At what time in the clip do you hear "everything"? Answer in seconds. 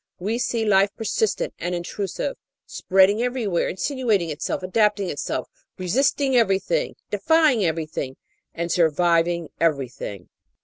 6.35-6.95, 7.63-8.15, 9.59-10.29